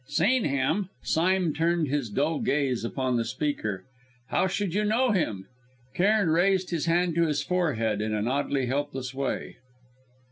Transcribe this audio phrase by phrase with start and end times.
[0.07, 3.85] "Seen him?" Sime turned his dull gaze upon the speaker.
[4.29, 5.45] "How should you know him?"
[5.93, 9.57] Cairn raised his hand to his forehead in an oddly helpless way.